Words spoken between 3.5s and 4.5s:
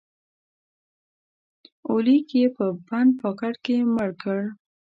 کې مړ کړ